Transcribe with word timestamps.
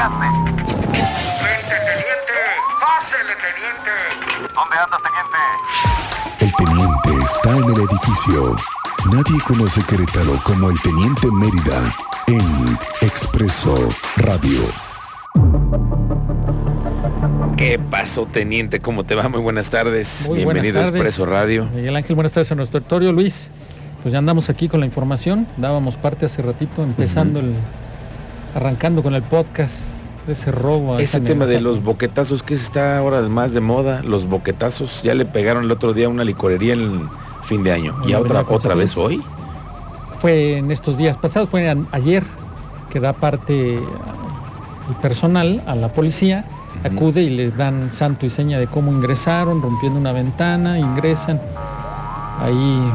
llegaste. 0.00 0.26
Teniente, 0.80 1.76
teniente. 1.84 2.36
Pásele, 2.80 3.34
teniente. 3.36 3.92
¿Dónde 4.54 4.76
andas, 4.78 5.00
teniente? 5.02 5.38
El 6.40 6.52
teniente 6.56 7.24
está 7.24 7.50
en 7.50 7.64
el 7.64 7.80
edificio. 7.80 8.56
Nadie 9.12 9.40
conoce 9.46 9.82
Querétaro 9.82 10.40
como 10.44 10.70
el 10.70 10.80
teniente 10.80 11.26
Mérida 11.32 11.94
en 12.26 12.78
Expreso 13.02 13.88
Radio. 14.16 14.60
¿Qué 17.56 17.78
pasó, 17.78 18.26
teniente? 18.26 18.80
¿Cómo 18.80 19.04
te 19.04 19.14
va? 19.14 19.28
Muy 19.28 19.40
buenas 19.40 19.68
tardes. 19.68 20.26
Muy 20.28 20.38
Bienvenido 20.38 20.74
buenas 20.74 20.92
a. 20.92 20.96
Expreso 20.96 21.26
Radio. 21.26 21.66
Miguel 21.74 21.96
Ángel, 21.96 22.14
buenas 22.14 22.32
tardes 22.32 22.50
a 22.52 22.54
nuestro 22.54 22.78
auditorio. 22.78 23.12
Luis, 23.12 23.50
pues 24.02 24.12
ya 24.12 24.18
andamos 24.18 24.48
aquí 24.48 24.68
con 24.68 24.80
la 24.80 24.86
información. 24.86 25.46
Dábamos 25.58 25.96
parte 25.96 26.24
hace 26.24 26.40
ratito, 26.40 26.82
empezando 26.82 27.40
el. 27.40 27.54
Arrancando 28.54 29.02
con 29.02 29.14
el 29.14 29.22
podcast 29.22 30.00
de 30.26 30.32
ese 30.32 30.52
robo. 30.52 30.94
a 30.94 31.02
Ese 31.02 31.20
tema 31.20 31.46
de 31.46 31.60
los 31.60 31.82
boquetazos 31.82 32.42
que 32.42 32.54
está 32.54 32.98
ahora 32.98 33.22
más 33.22 33.52
de 33.52 33.60
moda, 33.60 34.02
los 34.02 34.26
boquetazos, 34.26 35.02
ya 35.02 35.14
le 35.14 35.24
pegaron 35.24 35.64
el 35.64 35.70
otro 35.70 35.92
día 35.92 36.06
a 36.06 36.08
una 36.08 36.24
licorería 36.24 36.74
en 36.74 37.08
fin 37.44 37.62
de 37.62 37.72
año. 37.72 37.96
¿Y 38.06 38.12
a 38.12 38.18
otra, 38.18 38.44
otra 38.48 38.74
vez 38.74 38.96
hoy? 38.96 39.22
Fue 40.18 40.58
en 40.58 40.70
estos 40.70 40.98
días 40.98 41.16
pasados, 41.16 41.48
fue 41.48 41.74
ayer, 41.92 42.24
que 42.90 43.00
da 43.00 43.12
parte 43.12 43.78
ah, 43.78 44.88
el 44.88 44.96
personal 44.96 45.62
a 45.66 45.74
la 45.74 45.92
policía, 45.92 46.44
acude 46.84 47.22
y 47.22 47.30
les 47.30 47.56
dan 47.56 47.90
santo 47.90 48.26
y 48.26 48.30
seña 48.30 48.58
de 48.58 48.66
cómo 48.66 48.92
ingresaron, 48.92 49.62
rompiendo 49.62 49.98
una 49.98 50.12
ventana, 50.12 50.78
ingresan, 50.78 51.40
ahí 52.40 52.92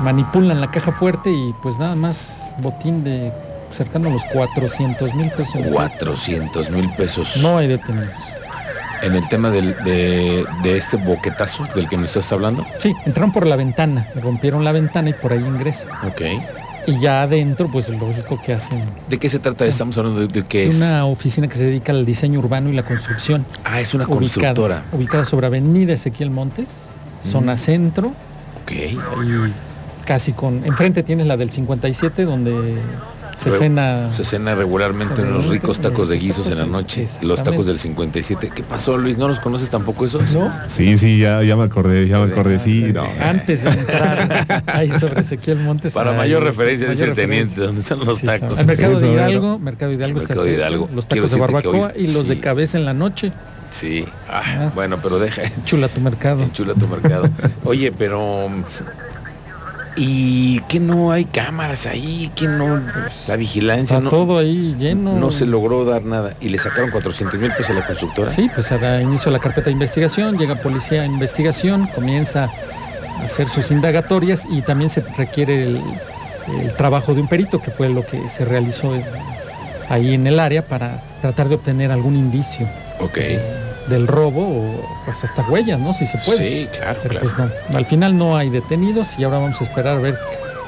manipulan 0.00 0.60
la 0.60 0.70
caja 0.70 0.92
fuerte 0.92 1.30
y 1.30 1.54
pues 1.62 1.78
nada 1.78 1.94
más 1.94 2.54
botín 2.60 3.04
de 3.04 3.32
cercano 3.72 4.08
a 4.08 4.12
los 4.12 4.24
400 4.24 5.14
mil 5.14 5.30
pesos. 5.30 5.60
400 5.72 6.70
mil 6.70 6.88
pesos. 6.90 7.36
No 7.42 7.58
hay 7.58 7.68
detenidos. 7.68 8.08
En 9.02 9.14
el 9.14 9.28
tema 9.28 9.50
del- 9.50 9.76
de, 9.84 10.44
de 10.64 10.76
este 10.76 10.96
boquetazo 10.96 11.64
del 11.74 11.88
que 11.88 11.96
nos 11.96 12.06
estás 12.06 12.32
hablando. 12.32 12.66
Sí, 12.78 12.94
entraron 13.06 13.30
por 13.32 13.46
la 13.46 13.54
ventana, 13.56 14.08
rompieron 14.20 14.64
la 14.64 14.72
ventana 14.72 15.10
y 15.10 15.12
por 15.12 15.32
ahí 15.32 15.38
ingresan. 15.38 15.88
Ok. 16.06 16.22
Y 16.88 16.98
ya 17.00 17.22
adentro, 17.22 17.68
pues 17.70 17.88
lógico 17.90 18.40
que 18.42 18.54
hacen 18.54 18.82
¿De 19.10 19.18
qué 19.18 19.28
se 19.28 19.38
trata? 19.38 19.66
Estamos 19.66 19.96
hablando 19.98 20.20
de, 20.20 20.26
de 20.28 20.42
qué 20.46 20.66
es. 20.68 20.76
una 20.76 21.04
oficina 21.04 21.46
que 21.46 21.56
se 21.56 21.66
dedica 21.66 21.92
al 21.92 22.04
diseño 22.06 22.38
urbano 22.40 22.70
y 22.70 22.72
la 22.72 22.82
construcción. 22.84 23.44
Ah, 23.64 23.80
es 23.80 23.92
una 23.94 24.04
ubicada, 24.04 24.18
constructora. 24.18 24.82
ubicada 24.92 25.24
sobre 25.26 25.46
Avenida 25.46 25.92
Ezequiel 25.92 26.30
Montes, 26.30 26.86
zona 27.22 27.56
centro, 27.58 28.08
Ok. 28.62 28.70
ahí 28.72 29.52
casi 30.06 30.32
con... 30.32 30.64
Enfrente 30.64 31.02
tienes 31.02 31.26
la 31.26 31.36
del 31.36 31.50
57, 31.50 32.24
donde 32.24 32.78
se 33.40 33.50
cena... 33.50 34.12
Se 34.12 34.24
cena 34.24 34.54
regularmente 34.54 35.14
unos 35.22 35.22
Regularmente, 35.44 35.52
ricos 35.52 35.80
tacos 35.80 36.08
de 36.08 36.18
guisos 36.18 36.46
en 36.48 36.58
la 36.58 36.66
noche. 36.66 37.06
Los 37.22 37.42
tacos 37.42 37.66
del 37.66 37.78
57. 37.78 38.50
¿Qué 38.54 38.62
pasó, 38.62 38.96
Luis? 38.96 39.16
¿No 39.16 39.28
los 39.28 39.40
conoces 39.40 39.70
tampoco 39.70 40.04
esos? 40.06 40.22
¿No? 40.32 40.50
Sí, 40.66 40.98
sí, 40.98 41.18
ya, 41.18 41.42
ya 41.42 41.56
me 41.56 41.64
acordé, 41.64 42.08
ya 42.08 42.18
me 42.18 42.32
acordé, 42.32 42.58
sí, 42.58 42.84
no. 42.92 43.04
Antes 43.22 43.62
de 43.62 43.70
entrar 43.70 44.62
ahí 44.66 44.90
sobre 44.98 45.20
Ezequiel 45.20 45.58
Montes. 45.60 45.92
Para 45.92 46.10
ahí, 46.12 46.16
mayor 46.18 46.42
referencia, 46.44 46.88
dice 46.88 47.02
mayor 47.06 47.08
el 47.10 47.14
teniente, 47.14 47.54
referencia. 47.54 47.64
¿dónde 47.64 47.80
están 47.80 47.98
los 48.00 48.18
Sí, 48.18 48.26
tacos? 48.26 48.58
Al 48.58 48.66
mercado 48.66 49.00
de. 49.00 49.12
Hidalgo, 49.12 49.58
mercado 49.58 49.92
Hidalgo 49.92 50.18
está 50.20 50.34
Mercado 50.34 50.48
Hidalgo. 50.54 50.88
Los 50.94 51.06
tacos 51.06 51.30
de 51.30 51.38
barbacoa 51.40 51.92
hoy- 51.96 52.02
y 52.04 52.08
los 52.12 52.22
sí. 52.24 52.28
de 52.30 52.40
cabeza 52.40 52.78
en 52.78 52.84
la 52.84 52.94
noche. 52.94 53.32
Sí. 53.70 54.04
Ah, 54.28 54.42
Ah. 54.46 54.72
Bueno, 54.74 54.98
pero 55.02 55.18
deja, 55.18 55.42
Chula 55.64 55.88
tu 55.88 56.00
mercado. 56.00 56.42
enchula 56.42 56.74
tu 56.74 56.88
mercado. 56.88 57.28
Oye, 57.64 57.92
pero... 57.92 58.48
¿Y 60.00 60.60
qué 60.68 60.78
no 60.78 61.10
hay 61.10 61.24
cámaras 61.24 61.86
ahí? 61.86 62.30
¿Qué 62.36 62.46
no? 62.46 62.80
La 63.26 63.36
vigilancia 63.36 63.96
Está 63.96 64.00
no, 64.04 64.10
todo 64.10 64.38
ahí 64.38 64.76
lleno. 64.78 65.14
no 65.18 65.30
se 65.32 65.44
logró 65.44 65.84
dar 65.84 66.02
nada. 66.04 66.34
Y 66.40 66.48
le 66.50 66.58
sacaron 66.58 66.90
400 66.90 67.38
mil 67.40 67.50
pesos 67.50 67.70
a 67.70 67.80
la 67.80 67.86
constructora. 67.86 68.30
Sí, 68.30 68.48
pues 68.54 68.66
se 68.66 68.78
da 68.78 69.00
inicio 69.02 69.30
a 69.30 69.32
la 69.32 69.40
carpeta 69.40 69.66
de 69.66 69.72
investigación, 69.72 70.38
llega 70.38 70.54
policía 70.54 71.02
a 71.02 71.06
investigación, 71.06 71.88
comienza 71.94 72.44
a 73.18 73.24
hacer 73.24 73.48
sus 73.48 73.70
indagatorias 73.72 74.44
y 74.48 74.62
también 74.62 74.88
se 74.90 75.00
requiere 75.00 75.64
el, 75.64 75.82
el 76.62 76.72
trabajo 76.74 77.12
de 77.14 77.20
un 77.20 77.28
perito, 77.28 77.60
que 77.60 77.70
fue 77.72 77.88
lo 77.88 78.06
que 78.06 78.28
se 78.28 78.44
realizó 78.44 78.92
ahí 79.88 80.14
en 80.14 80.26
el 80.28 80.38
área 80.38 80.64
para 80.66 81.02
tratar 81.20 81.48
de 81.48 81.56
obtener 81.56 81.90
algún 81.90 82.14
indicio 82.16 82.68
Ok. 83.00 83.16
eh, 83.16 83.40
del 83.88 84.06
robo 84.06 84.42
o 84.42 84.86
pues 85.04 85.22
hasta 85.24 85.42
huellas, 85.42 85.78
¿no? 85.80 85.92
Si 85.92 86.06
se 86.06 86.18
puede. 86.18 86.38
Sí, 86.38 86.68
claro, 86.78 86.98
Pero 87.02 87.20
claro. 87.20 87.26
pues 87.36 87.50
no, 87.70 87.76
al 87.78 87.86
final 87.86 88.16
no 88.16 88.36
hay 88.36 88.50
detenidos 88.50 89.18
y 89.18 89.24
ahora 89.24 89.38
vamos 89.38 89.60
a 89.60 89.64
esperar 89.64 89.96
a 89.96 90.00
ver 90.00 90.18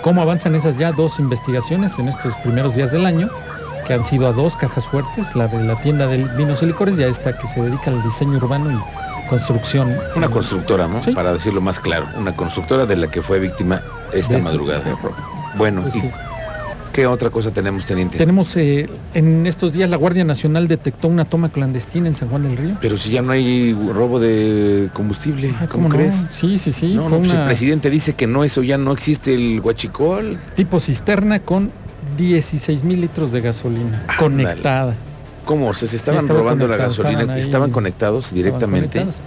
cómo 0.03 0.23
avanzan 0.23 0.55
esas 0.55 0.77
ya 0.79 0.93
dos 0.93 1.19
investigaciones 1.19 1.99
en 1.99 2.09
estos 2.09 2.35
primeros 2.39 2.75
días 2.75 2.91
del 2.93 3.05
año, 3.07 3.29
que 3.87 3.95
han 3.95 4.05
sido 4.05 4.27
a 4.29 4.33
dos 4.33 4.57
cajas 4.57 4.87
fuertes, 4.87 5.35
la 5.37 5.49
de 5.49 5.63
la 5.65 5.77
tienda 5.81 6.07
de 6.07 6.19
vinos 6.37 6.63
y 6.63 6.67
licores 6.67 6.99
y 6.99 7.03
a 7.03 7.09
esta 7.09 7.37
que 7.37 7.47
se 7.47 7.61
dedica 7.61 7.91
al 7.91 8.03
diseño 8.03 8.39
urbano 8.39 8.71
y 8.71 9.29
construcción. 9.29 9.97
Una 10.17 10.29
constructora, 10.29 10.89
¿no? 10.89 11.03
Sí. 11.03 11.13
Para 11.13 11.33
decirlo 11.33 11.61
más 11.61 11.79
claro. 11.81 12.07
Una 12.17 12.35
constructora 12.35 12.87
de 12.87 12.97
la 12.97 13.09
que 13.09 13.23
fue 13.23 13.39
víctima 13.41 13.83
esta 14.13 14.35
este- 14.35 14.39
madrugada. 14.43 14.81
de 14.81 14.91
robo. 14.93 15.15
Bueno, 15.57 15.83
Pues 15.83 15.97
¿y 15.97 16.01
sí. 16.01 16.11
Qué 17.01 17.07
otra 17.07 17.31
cosa 17.31 17.51
tenemos, 17.51 17.85
teniente? 17.87 18.19
Tenemos 18.19 18.57
eh, 18.57 18.89
en 19.15 19.47
estos 19.47 19.73
días 19.73 19.89
la 19.89 19.97
Guardia 19.97 20.25
Nacional 20.25 20.69
detectó 20.69 21.09
una 21.09 21.25
toma 21.25 21.49
clandestina 21.49 22.09
en 22.09 22.15
San 22.15 22.29
Juan 22.29 22.43
del 22.43 22.57
Río. 22.57 22.77
Pero 22.81 22.97
si 22.99 23.11
ya 23.11 23.23
no 23.23 23.33
hay 23.33 23.73
robo 23.73 24.21
de 24.21 24.91
combustible, 24.93 25.53
Ah, 25.61 25.67
¿cómo, 25.71 25.89
no? 25.89 25.95
crees? 25.95 26.27
Sí, 26.31 26.59
sí, 26.59 26.73
sí. 26.73 26.95
no, 26.95 27.09
no, 27.09 27.19
pues 27.19 27.33
el 27.33 27.45
presidente 27.47 27.89
dice 27.91 28.13
que 28.15 28.27
no, 28.27 28.45
eso 28.45 28.63
ya 28.63 28.77
no 28.79 28.93
existe 28.93 29.35
el 29.35 29.61
huachicol. 29.61 30.37
tipo 30.55 30.79
cisterna 30.81 31.41
con 31.41 31.71
16 32.17 32.85
mil 32.85 33.01
litros 33.01 33.33
de 33.33 33.41
gasolina 33.41 34.05
conectada. 34.19 34.95
¿Cómo? 35.45 35.69
O 35.69 35.75
sea, 35.75 35.89
se 35.89 35.97
estaban 35.97 36.21
estaba 36.23 36.39
robando 36.41 36.69
la 36.69 36.77
gasolina, 36.77 37.21
estaban 37.23 37.39
estaban, 37.39 37.71
conectados 37.71 38.25
Estaban 38.27 38.37
directamente. 38.45 38.99
conectados. 38.99 39.23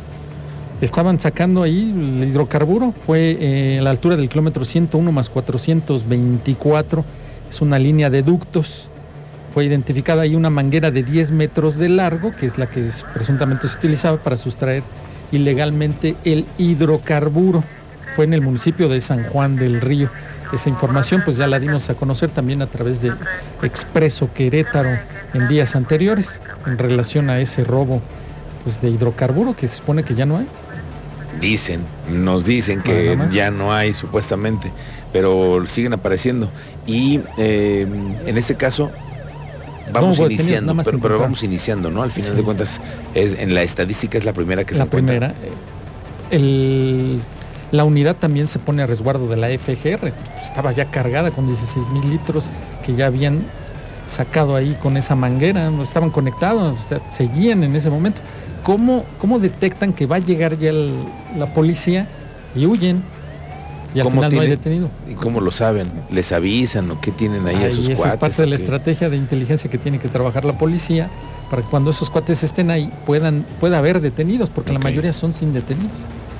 Estaban 0.81 1.19
sacando 1.19 1.63
ahí 1.63 1.91
el 2.21 2.27
hidrocarburo, 2.29 2.93
fue 3.05 3.37
eh, 3.39 3.79
a 3.79 3.81
la 3.81 3.89
altura 3.89 4.15
del 4.15 4.29
kilómetro 4.29 4.63
101 4.65 5.11
más 5.11 5.29
424, 5.29 7.05
es 7.53 7.61
una 7.61 7.77
línea 7.77 8.09
de 8.09 8.23
ductos. 8.23 8.89
Fue 9.53 9.65
identificada 9.65 10.23
ahí 10.23 10.33
una 10.35 10.49
manguera 10.49 10.89
de 10.89 11.03
10 11.03 11.29
metros 11.29 11.77
de 11.77 11.87
largo, 11.87 12.31
que 12.31 12.47
es 12.47 12.57
la 12.57 12.65
que 12.67 12.87
es- 12.87 13.05
presuntamente 13.13 13.67
se 13.67 13.77
utilizaba 13.77 14.17
para 14.17 14.37
sustraer 14.37 14.81
ilegalmente 15.31 16.15
el 16.25 16.45
hidrocarburo. 16.57 17.63
Fue 18.15 18.25
en 18.25 18.33
el 18.33 18.41
municipio 18.41 18.89
de 18.89 18.99
San 19.01 19.23
Juan 19.25 19.55
del 19.55 19.81
Río. 19.81 20.09
Esa 20.51 20.69
información 20.69 21.21
pues 21.23 21.37
ya 21.37 21.45
la 21.47 21.59
dimos 21.59 21.89
a 21.91 21.93
conocer 21.95 22.29
también 22.31 22.61
a 22.63 22.67
través 22.67 23.01
de 23.01 23.11
Expreso 23.61 24.29
Querétaro 24.33 24.89
en 25.35 25.47
días 25.47 25.75
anteriores 25.75 26.41
en 26.65 26.77
relación 26.79 27.29
a 27.29 27.39
ese 27.39 27.63
robo 27.63 28.01
pues 28.63 28.81
de 28.81 28.89
hidrocarburo 28.89 29.55
que 29.55 29.67
se 29.67 29.75
supone 29.77 30.03
que 30.03 30.15
ya 30.15 30.25
no 30.25 30.37
hay. 30.37 30.47
Dicen, 31.39 31.81
nos 32.11 32.45
dicen 32.45 32.81
que 32.81 33.17
ya 33.31 33.51
no 33.51 33.73
hay 33.73 33.93
supuestamente, 33.93 34.71
pero 35.11 35.65
siguen 35.67 35.93
apareciendo. 35.93 36.49
Y 36.87 37.19
eh, 37.37 37.85
en 38.25 38.37
este 38.37 38.55
caso 38.55 38.91
vamos 39.91 40.19
No, 40.19 40.25
iniciando, 40.27 40.75
pero, 41.01 41.19
vamos 41.19 41.43
iniciando, 41.43 41.91
¿no? 41.91 42.01
Al 42.03 42.11
final 42.11 42.31
Sí. 42.31 42.37
de 42.37 42.43
cuentas, 42.43 42.81
es 43.13 43.33
en 43.33 43.53
la 43.53 43.61
estadística 43.63 44.17
es 44.17 44.25
la 44.25 44.33
primera 44.33 44.63
que 44.63 44.73
se 44.73 44.79
la 44.79 44.85
encuentra. 44.85 45.15
primera. 45.17 45.33
eh, 45.43 45.51
el- 46.31 47.19
la 47.71 47.83
unidad 47.85 48.15
también 48.15 48.47
se 48.47 48.59
pone 48.59 48.83
a 48.83 48.87
resguardo 48.87 49.27
de 49.27 49.35
la 49.35 49.49
FGR. 49.49 50.13
Estaba 50.41 50.71
ya 50.71 50.85
cargada 50.85 51.31
con 51.31 51.47
16 51.47 51.89
mil 51.89 52.07
litros 52.09 52.49
que 52.85 52.95
ya 52.95 53.07
habían 53.07 53.41
sacado 54.07 54.55
ahí 54.55 54.77
con 54.81 54.95
esa 54.97 55.15
manguera, 55.15 55.71
estaban 55.81 56.11
conectados, 56.11 56.77
o 56.79 56.87
sea, 56.87 57.01
seguían 57.11 57.63
en 57.63 57.75
ese 57.75 57.89
momento. 57.89 58.21
¿Cómo, 58.63 59.03
cómo 59.19 59.39
detectan 59.39 59.93
que 59.93 60.05
va 60.05 60.17
a 60.17 60.19
llegar 60.19 60.57
ya 60.57 60.69
el- 60.69 60.93
la 61.37 61.53
policía 61.53 62.07
y 62.55 62.65
huyen? 62.65 63.03
Y 63.93 63.99
al 63.99 64.05
¿Cómo 64.05 64.21
final 64.21 64.33
no 64.35 64.41
hay 64.41 64.49
detenido. 64.49 64.89
¿Y 65.09 65.13
cómo 65.13 65.39
lo 65.39 65.51
saben? 65.51 65.87
¿Les 66.09 66.31
avisan 66.31 66.89
o 66.89 66.99
qué 66.99 67.11
tienen 67.11 67.45
ahí 67.45 67.57
Ahí 67.57 67.65
esos 67.65 67.87
esa 67.87 67.95
cuates? 67.95 68.13
es 68.13 68.19
parte 68.19 68.41
de 68.41 68.47
la 68.47 68.57
qué? 68.57 68.63
estrategia 68.63 69.09
de 69.09 69.17
inteligencia 69.17 69.69
que 69.69 69.77
tiene 69.77 69.99
que 69.99 70.07
trabajar 70.07 70.45
la 70.45 70.57
policía 70.57 71.09
para 71.51 71.61
que 71.61 71.67
cuando 71.67 71.91
esos 71.91 72.09
cuates 72.09 72.41
estén 72.41 72.71
ahí 72.71 72.91
puedan 73.05 73.45
pueda 73.59 73.77
haber 73.77 74.01
detenidos, 74.01 74.49
porque 74.49 74.73
la 74.73 74.79
mayoría 74.79 75.13
son 75.13 75.33
sin 75.33 75.53
detenidos. 75.53 75.91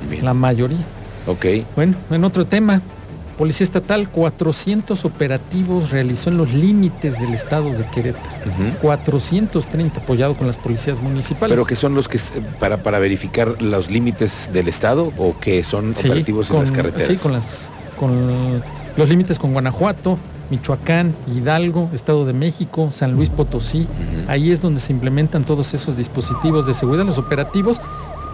Bien. 0.09 0.25
La 0.25 0.33
mayoría. 0.33 0.83
Ok. 1.27 1.45
Bueno, 1.75 1.93
en 2.09 2.23
otro 2.23 2.47
tema, 2.47 2.81
Policía 3.37 3.63
Estatal, 3.63 4.09
400 4.09 5.05
operativos 5.05 5.89
realizó 5.89 6.29
en 6.29 6.37
los 6.37 6.53
límites 6.53 7.19
del 7.19 7.33
estado 7.33 7.71
de 7.71 7.85
Querétaro. 7.87 8.29
Ujú. 8.45 8.77
430 8.81 10.01
apoyado 10.01 10.35
con 10.35 10.45
las 10.45 10.57
policías 10.57 11.01
municipales. 11.01 11.55
Pero 11.55 11.65
que 11.65 11.75
son 11.75 11.95
los 11.95 12.07
que 12.07 12.19
para, 12.59 12.83
para 12.83 12.99
verificar 12.99 13.61
los 13.61 13.89
límites 13.89 14.49
del 14.53 14.67
estado 14.67 15.11
o 15.17 15.37
que 15.39 15.63
son 15.63 15.95
Sí, 15.95 16.07
operativos 16.07 16.51
en 16.51 16.59
las 16.59 16.71
carreteras. 16.71 17.07
Sí, 17.07 17.17
con, 17.17 17.33
las, 17.33 17.67
con 17.99 18.63
los 18.95 19.09
límites 19.09 19.39
con 19.39 19.53
Guanajuato, 19.53 20.19
Michoacán, 20.51 21.15
Hidalgo, 21.35 21.89
Estado 21.93 22.25
de 22.25 22.33
México, 22.33 22.91
San 22.91 23.13
Luis 23.13 23.29
Potosí. 23.31 23.87
Ahí 24.27 24.51
es 24.51 24.61
donde 24.61 24.79
se 24.79 24.93
implementan 24.93 25.43
todos 25.43 25.73
esos 25.73 25.97
dispositivos 25.97 26.67
de 26.67 26.75
seguridad. 26.75 27.03
Los 27.03 27.17
operativos 27.17 27.81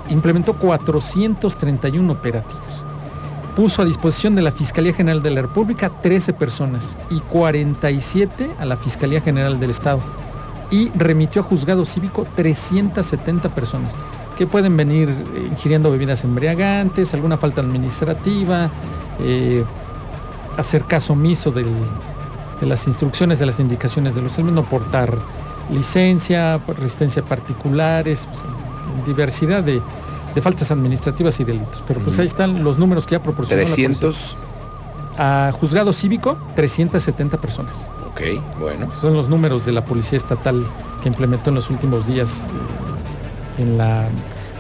implementó 0.10 0.58
431 0.60 2.12
operativos. 2.12 2.86
Puso 3.56 3.82
a 3.82 3.86
disposición 3.86 4.36
de 4.36 4.42
la 4.42 4.52
Fiscalía 4.52 4.94
General 4.94 5.22
de 5.22 5.32
la 5.32 5.42
República 5.42 5.90
13 6.02 6.34
personas 6.34 6.96
y 7.10 7.20
47 7.20 8.52
a 8.60 8.66
la 8.66 8.78
Fiscalía 8.78 9.22
General 9.22 9.60
del 9.60 9.72
Estado. 9.72 10.02
y 10.72 10.92
remitió 10.92 11.42
a 11.42 11.46
juzgado 11.46 11.84
cívico 11.84 12.28
370 12.36 13.50
personas 13.56 13.96
que 14.38 14.46
pueden 14.46 14.78
venir 14.78 15.10
ingiriendo 15.50 15.90
bebidas 15.90 16.24
embriagantes, 16.24 17.14
alguna 17.16 17.38
falta 17.38 17.62
administrativa, 17.62 18.70
eh, 19.20 19.64
hacer 20.58 20.84
caso 20.84 21.14
omiso 21.14 21.52
de 21.52 21.66
las 22.62 22.86
instrucciones, 22.86 23.40
de 23.40 23.48
las 23.48 23.60
indicaciones 23.60 24.14
de 24.14 24.22
los 24.22 24.38
no 24.38 24.64
portar 24.64 25.18
licencia, 25.72 26.60
resistencia 26.68 27.22
a 27.22 27.26
particulares, 27.26 28.28
pues, 28.28 28.44
diversidad 29.06 29.64
de, 29.64 29.82
de 30.34 30.42
faltas 30.42 30.72
administrativas 30.72 31.40
y 31.40 31.44
delitos. 31.44 31.84
Pero 31.88 32.00
pues 32.02 32.20
ahí 32.20 32.28
están 32.28 32.64
los 32.64 32.78
números 32.78 33.06
que 33.06 33.14
ya 33.16 33.24
proporcionó 33.24 33.62
la 33.62 33.68
policía. 33.68 33.88
300. 33.88 34.38
A 35.18 35.52
juzgado 35.54 35.92
cívico, 35.92 36.38
370 36.56 37.38
personas. 37.40 37.90
Ok, 38.10 38.22
bueno. 38.60 38.90
Son 39.02 39.14
los 39.14 39.28
números 39.28 39.66
de 39.66 39.74
la 39.74 39.84
Policía 39.84 40.18
Estatal 40.18 40.66
que 41.02 41.10
implementó 41.10 41.50
en 41.50 41.56
los 41.56 41.70
últimos 41.70 42.08
días 42.08 42.42
en, 43.58 43.78
la, 43.78 44.08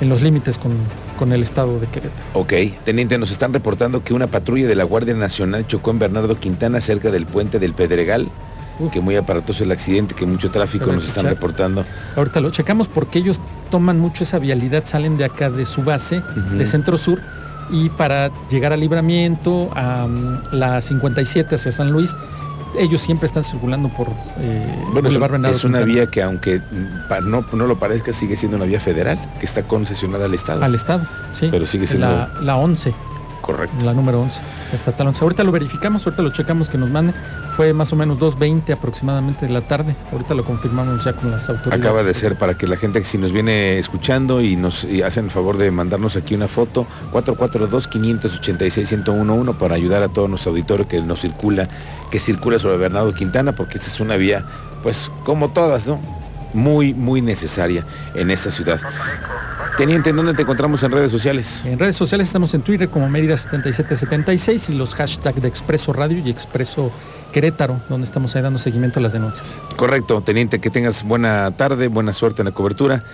en 0.01 0.09
los 0.09 0.21
límites 0.21 0.57
con, 0.57 0.73
con 1.17 1.31
el 1.31 1.43
estado 1.43 1.79
de 1.79 1.87
Querétaro. 1.87 2.23
Ok, 2.33 2.53
teniente, 2.83 3.17
nos 3.17 3.31
están 3.31 3.53
reportando 3.53 4.03
que 4.03 4.13
una 4.13 4.27
patrulla 4.27 4.67
de 4.67 4.75
la 4.75 4.83
Guardia 4.83 5.13
Nacional 5.13 5.65
chocó 5.67 5.91
en 5.91 5.99
Bernardo 5.99 6.37
Quintana 6.39 6.81
cerca 6.81 7.09
del 7.09 7.25
puente 7.25 7.59
del 7.59 7.73
Pedregal. 7.73 8.29
Que 8.91 9.01
muy 9.01 9.15
aparatoso 9.15 9.63
el 9.63 9.71
accidente, 9.71 10.15
que 10.15 10.25
mucho 10.25 10.49
tráfico 10.51 10.91
nos 10.91 11.05
están 11.05 11.25
reportando. 11.25 11.85
Ahorita 12.15 12.39
lo 12.39 12.49
checamos 12.51 12.87
porque 12.87 13.19
ellos 13.19 13.39
toman 13.69 13.99
mucho 13.99 14.23
esa 14.23 14.39
vialidad, 14.39 14.85
salen 14.85 15.17
de 15.17 15.25
acá 15.25 15.49
de 15.49 15.65
su 15.65 15.83
base, 15.83 16.21
de 16.57 16.65
Centro 16.65 16.97
Sur, 16.97 17.19
y 17.69 17.89
para 17.89 18.31
llegar 18.49 18.73
a 18.73 18.77
Libramiento, 18.77 19.69
a 19.75 20.07
mm, 20.07 20.41
la 20.53 20.81
57 20.81 21.55
hacia 21.55 21.71
San 21.71 21.91
Luis, 21.91 22.15
ellos 22.79 23.01
siempre 23.01 23.25
están 23.25 23.43
circulando 23.43 23.89
por 23.89 24.07
eh, 24.39 24.75
Bueno, 24.91 24.99
es, 24.99 25.03
Boulevard 25.15 25.31
Bernardo 25.31 25.57
es 25.57 25.63
una 25.63 25.79
Quintana. 25.79 25.93
vía 26.01 26.11
que 26.11 26.21
aunque 26.21 26.61
no, 27.23 27.43
no 27.53 27.65
lo 27.67 27.77
parezca, 27.79 28.13
sigue 28.13 28.35
siendo 28.35 28.57
una 28.57 28.65
vía 28.65 28.79
federal, 28.79 29.19
que 29.39 29.45
está 29.45 29.63
concesionada 29.63 30.25
al 30.25 30.33
Estado. 30.33 30.63
al 30.63 30.73
Estado, 30.75 31.05
sí. 31.33 31.47
Pero 31.51 31.65
sigue 31.67 31.85
siendo- 31.87 32.07
La, 32.07 32.29
la 32.41 32.55
11. 32.57 32.93
Correcto. 33.49 33.83
La 33.83 33.95
número 33.95 34.21
11, 34.21 34.41
estatal 34.73 35.07
11. 35.07 35.23
Ahorita 35.23 35.43
lo 35.43 35.51
verificamos, 35.51 36.05
ahorita 36.05 36.21
lo 36.21 36.29
checamos 36.29 36.69
que 36.69 36.77
nos 36.77 36.91
mande. 36.91 37.15
Fue 37.57 37.73
más 37.73 37.91
o 37.91 37.95
menos 37.95 38.19
2.20 38.19 38.73
aproximadamente 38.73 39.47
de 39.47 39.51
la 39.51 39.61
tarde. 39.61 39.95
Ahorita 40.11 40.35
lo 40.35 40.45
confirmamos 40.45 41.03
ya 41.03 41.13
con 41.13 41.31
las 41.31 41.49
autoridades. 41.49 41.83
Acaba 41.83 42.03
de 42.03 42.13
ser 42.13 42.37
para 42.37 42.55
que 42.55 42.67
la 42.67 42.77
gente 42.77 43.03
si 43.03 43.17
nos 43.17 43.31
viene 43.31 43.79
escuchando 43.79 44.39
y 44.39 44.55
nos 44.55 44.83
y 44.83 45.01
hacen 45.01 45.25
el 45.25 45.31
favor 45.31 45.57
de 45.57 45.71
mandarnos 45.71 46.15
aquí 46.15 46.35
una 46.35 46.47
foto, 46.47 46.85
442-586-1011 47.11 49.57
para 49.57 49.73
ayudar 49.73 50.03
a 50.03 50.09
todo 50.09 50.27
nuestro 50.27 50.51
auditorio 50.51 50.87
que 50.87 51.01
nos 51.01 51.21
circula, 51.21 51.67
que 52.11 52.19
circula 52.19 52.59
sobre 52.59 52.77
Bernardo 52.77 53.15
Quintana, 53.15 53.53
porque 53.53 53.79
esta 53.79 53.89
es 53.89 53.99
una 53.99 54.15
vía, 54.15 54.45
pues 54.83 55.09
como 55.23 55.49
todas, 55.49 55.87
¿no? 55.87 55.99
Muy, 56.53 56.93
muy 56.93 57.21
necesaria 57.21 57.83
en 58.13 58.29
esta 58.29 58.51
ciudad. 58.51 58.79
Teniente, 59.79 60.09
¿en 60.09 60.17
dónde 60.17 60.33
te 60.33 60.41
encontramos 60.41 60.83
en 60.83 60.91
redes 60.91 61.09
sociales? 61.09 61.63
En 61.63 61.79
redes 61.79 61.95
sociales 61.95 62.27
estamos 62.27 62.53
en 62.53 62.63
Twitter 62.63 62.89
como 62.89 63.07
Mérida7776 63.07 64.71
y 64.71 64.73
los 64.73 64.93
hashtags 64.93 65.41
de 65.41 65.47
Expreso 65.47 65.93
Radio 65.93 66.17
y 66.17 66.29
Expreso 66.29 66.91
Querétaro, 67.31 67.79
donde 67.87 68.03
estamos 68.03 68.35
ahí 68.35 68.41
dando 68.41 68.59
seguimiento 68.59 68.99
a 68.99 69.03
las 69.03 69.13
denuncias. 69.13 69.61
Correcto, 69.77 70.19
teniente, 70.19 70.59
que 70.59 70.69
tengas 70.69 71.03
buena 71.03 71.49
tarde, 71.55 71.87
buena 71.87 72.11
suerte 72.11 72.41
en 72.41 72.47
la 72.47 72.51
cobertura. 72.51 73.05